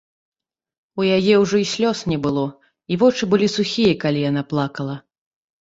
У 1.01 1.05
яе 1.17 1.35
ўжо 1.43 1.55
і 1.63 1.67
слёз 1.73 2.01
не 2.13 2.17
было, 2.25 2.45
і 2.95 2.97
вочы 3.05 3.23
былі 3.35 3.51
сухія, 3.57 3.93
калі 4.07 4.25
яна 4.31 4.41
плакала. 4.57 4.95